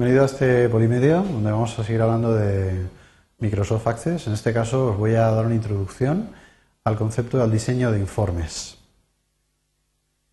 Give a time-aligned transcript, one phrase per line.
[0.00, 2.86] bienvenido a este Polimedia, donde vamos a seguir hablando de
[3.38, 4.28] Microsoft Access.
[4.28, 6.30] En este caso os voy a dar una introducción
[6.84, 8.78] al concepto del diseño de informes.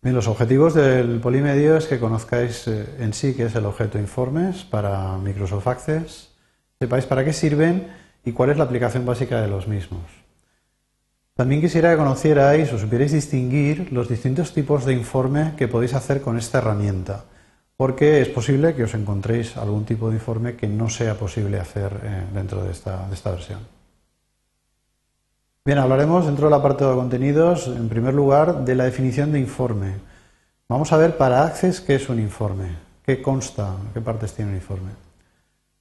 [0.00, 3.98] Bien, los objetivos del Polimedio es que conozcáis eh, en sí qué es el objeto
[3.98, 6.30] informes para Microsoft Access,
[6.80, 7.88] sepáis para qué sirven
[8.24, 10.00] y cuál es la aplicación básica de los mismos.
[11.34, 16.22] También quisiera que conocierais o supierais distinguir los distintos tipos de informe que podéis hacer
[16.22, 17.26] con esta herramienta
[17.78, 21.92] porque es posible que os encontréis algún tipo de informe que no sea posible hacer
[22.02, 23.60] eh, dentro de esta, versión.
[25.64, 29.94] Bien, hablaremos dentro del apartado de contenidos, en primer lugar, de la definición de informe.
[30.68, 32.74] Vamos a ver para Access qué es un informe,
[33.06, 34.90] qué consta, qué partes tiene un informe.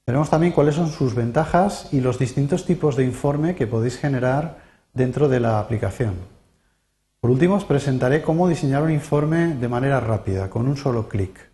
[0.05, 4.59] Veremos también cuáles son sus ventajas y los distintos tipos de informe que podéis generar
[4.93, 6.13] dentro de la aplicación.
[7.21, 11.46] Por último, os presentaré cómo diseñar un informe de manera rápida, con un solo clic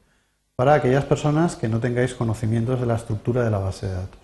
[0.56, 4.20] para aquellas personas que no tengáis conocimientos de la estructura de la base de datos.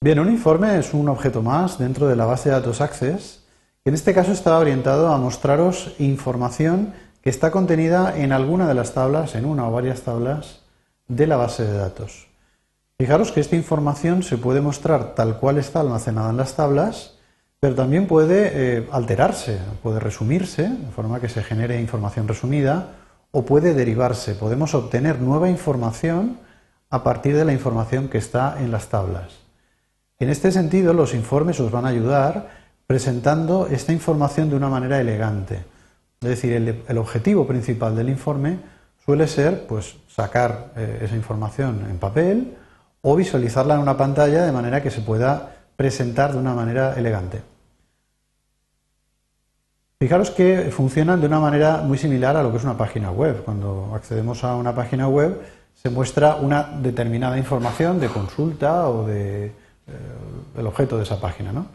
[0.00, 3.42] Bien, un informe es un objeto más dentro de la base de datos Access,
[3.82, 8.74] que en este caso está orientado a mostraros información que está contenida en alguna de
[8.74, 10.60] las tablas, en una o varias tablas
[11.08, 12.28] de la base de datos.
[12.96, 17.17] Fijaros que esta información se puede mostrar tal cual está almacenada en las tablas
[17.60, 22.92] pero también puede eh, alterarse, puede resumirse, de forma que se genere información resumida,
[23.30, 24.34] o puede derivarse.
[24.34, 26.38] Podemos obtener nueva información
[26.90, 29.32] a partir de la información que está en las tablas.
[30.18, 32.48] En este sentido, los informes os van a ayudar
[32.86, 35.64] presentando esta información de una manera elegante.
[36.20, 36.52] Es decir,
[36.88, 38.58] el, objetivo principal del informe
[39.04, 42.56] suele ser pues, sacar eh, esa información en papel
[43.02, 47.40] o visualizarla en una pantalla de manera que se pueda presentar de una manera elegante.
[50.00, 53.44] Fijaros que funcionan de una manera muy similar a lo que es una página web.
[53.44, 55.40] Cuando accedemos a una página web
[55.80, 59.52] se muestra una determinada información de consulta o de, eh,
[60.56, 61.52] del objeto de esa página.
[61.52, 61.66] ¿no?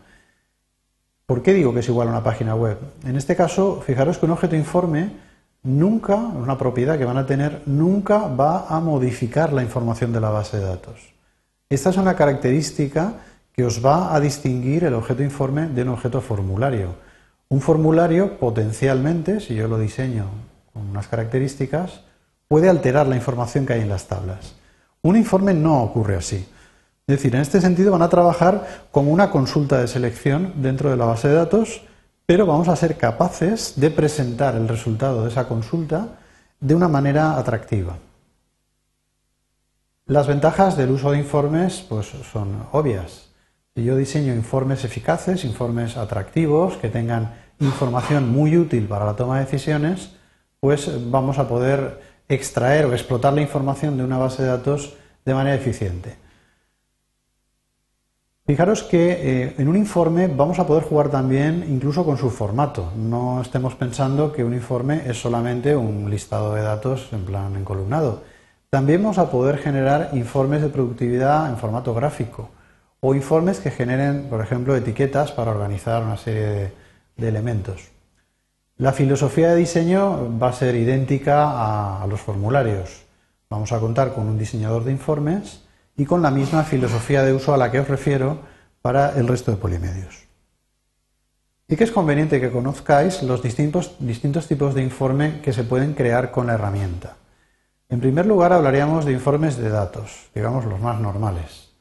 [1.25, 2.77] ¿Por qué digo que es igual a una página web?
[3.05, 5.11] En este caso, fijaros que un objeto informe
[5.63, 10.29] nunca, una propiedad que van a tener, nunca va a modificar la información de la
[10.29, 11.13] base de datos.
[11.69, 13.13] Esta es una característica
[13.53, 16.95] que os va a distinguir el objeto informe de un objeto formulario.
[17.49, 20.25] Un formulario potencialmente, si yo lo diseño
[20.73, 22.01] con unas características,
[22.47, 24.55] puede alterar la información que hay en las tablas.
[25.03, 26.47] Un informe no ocurre así.
[27.05, 30.97] Es decir, en este sentido van a trabajar como una consulta de selección dentro de
[30.97, 31.81] la base de datos,
[32.25, 36.19] pero vamos a ser capaces de presentar el resultado de esa consulta
[36.59, 37.97] de una manera atractiva.
[40.05, 43.32] Las ventajas del uso de informes pues, son obvias.
[43.75, 49.45] Yo diseño informes eficaces, informes atractivos, que tengan información muy útil para la toma de
[49.45, 50.11] decisiones,
[50.59, 54.95] pues vamos a poder extraer o explotar la información de una base de datos
[55.25, 56.17] de manera eficiente.
[58.45, 62.91] Fijaros que eh, en un informe vamos a poder jugar también incluso con su formato.
[62.95, 68.21] No estemos pensando que un informe es solamente un listado de datos en plan encolumnado.
[68.69, 72.51] También vamos a poder generar informes de productividad en formato gráfico
[73.05, 76.71] o informes que generen, por ejemplo, etiquetas para organizar una serie
[77.17, 77.91] de, elementos.
[78.77, 83.03] La filosofía de diseño va a ser idéntica a, los formularios.
[83.49, 85.65] Vamos a contar con un diseñador de informes
[85.97, 88.39] y con la misma filosofía de uso a la que os refiero
[88.81, 90.23] para el resto de polimedios.
[91.67, 95.93] Y que es conveniente que conozcáis los distintos, distintos tipos de informe que se pueden
[95.93, 97.17] crear con la herramienta.
[97.89, 101.72] En primer lugar, hablaríamos de informes de datos, digamos los más normales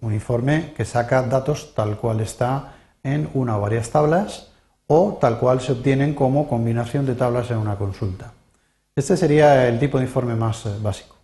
[0.00, 4.48] un informe que saca datos tal cual está en una o varias tablas
[4.86, 8.32] o tal cual se obtienen como combinación de tablas en una consulta.
[8.96, 11.16] Este sería el tipo de informe más eh, básico.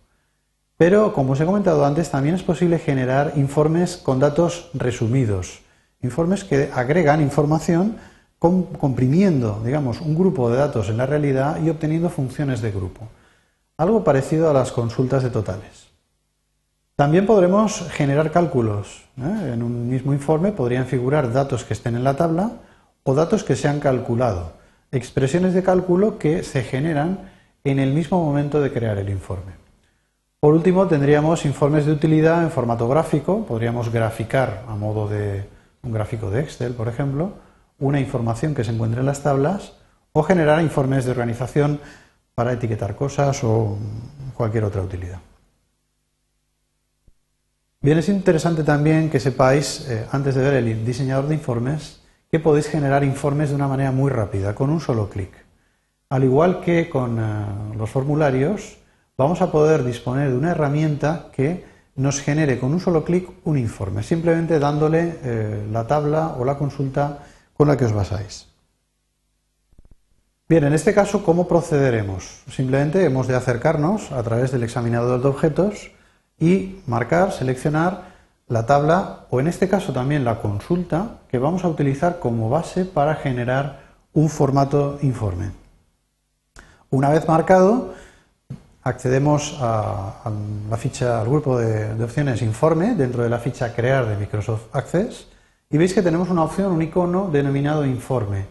[0.77, 5.61] Pero, como os he comentado antes, también es posible generar informes con datos resumidos,
[6.01, 7.97] informes que agregan información
[8.39, 13.07] comprimiendo, digamos, un grupo de datos en la realidad y obteniendo funciones de grupo.
[13.77, 15.87] Algo parecido a las consultas de totales.
[16.95, 19.03] También podremos generar cálculos.
[19.17, 19.51] ¿eh?
[19.53, 22.51] En un mismo informe podrían figurar datos que estén en la tabla
[23.03, 24.53] o datos que se han calculado.
[24.93, 27.31] Expresiones de cálculo que se generan
[27.65, 29.51] en el mismo momento de crear el informe.
[30.39, 33.45] Por último, tendríamos informes de utilidad en formato gráfico.
[33.45, 35.49] Podríamos graficar a modo de
[35.83, 37.33] un gráfico de Excel, por ejemplo,
[37.77, 39.73] una información que se encuentre en las tablas
[40.13, 41.81] o generar informes de organización
[42.35, 43.77] para etiquetar cosas o
[44.37, 45.19] cualquier otra utilidad.
[47.85, 52.01] Bien, es interesante también que sepáis, eh, antes de ver el diseñador de informes,
[52.31, 55.29] que podéis generar informes de una manera muy rápida, con un solo clic.
[56.09, 58.77] al igual que con eh, los formularios,
[59.19, 61.63] vamos a poder disponer de una herramienta que
[61.95, 66.57] nos genere con un solo clic un informe, simplemente dándole eh, la tabla o la
[66.57, 67.19] consulta
[67.53, 68.47] con la que os basáis.
[70.49, 72.41] Bien, en este caso, ¿cómo procederemos?
[72.49, 75.91] Simplemente hemos de acercarnos a través del examinador de objetos
[76.39, 78.15] y marcar, seleccionar
[78.47, 82.85] la tabla o en este caso también la consulta que vamos a utilizar como base
[82.85, 83.79] para generar
[84.13, 85.51] un formato informe.
[86.89, 87.93] Una vez marcado,
[88.83, 90.31] accedemos a,
[90.69, 94.73] la ficha, al grupo de, de, opciones Informe dentro de la ficha Crear de Microsoft
[94.73, 95.27] Access
[95.69, 98.45] y veis que tenemos una opción, un icono denominado Informe.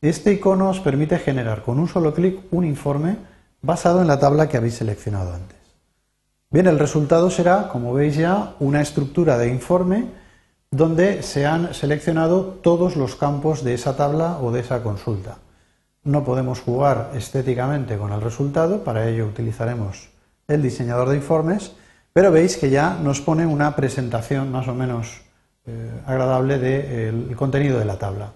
[0.00, 3.16] Este icono os permite generar con un solo clic un informe
[3.60, 5.61] basado en la tabla que habéis seleccionado antes.
[6.52, 10.04] Bien, el resultado será, como veis ya, una estructura de informe
[10.70, 15.38] donde se han seleccionado todos los campos de esa tabla o de esa consulta.
[16.04, 20.10] No podemos jugar estéticamente con el resultado, para ello utilizaremos
[20.46, 21.72] el diseñador de informes,
[22.12, 25.22] pero veis que ya nos pone una presentación más o menos
[25.64, 28.32] eh, agradable del contenido de la tabla.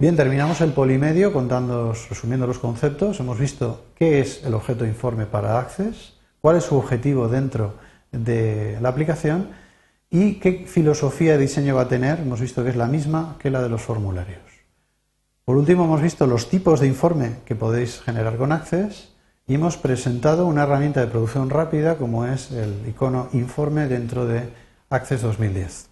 [0.00, 3.20] Bien, terminamos el polimedio contando, resumiendo los conceptos.
[3.20, 7.74] Hemos visto qué es el objeto informe para Access, cuál es su objetivo dentro
[8.10, 9.50] de la aplicación
[10.08, 12.20] y qué filosofía de diseño va a tener.
[12.20, 14.40] Hemos visto que es la misma que la de los formularios.
[15.44, 19.10] Por último, hemos visto los tipos de informe que podéis generar con Access
[19.46, 24.48] y hemos presentado una herramienta de producción rápida como es el icono informe dentro de
[24.88, 25.89] Access 2010.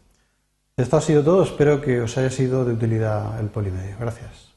[0.79, 3.97] Esto ha sido todo, espero que os haya sido de utilidad el polimedio.
[3.99, 4.48] Gracias.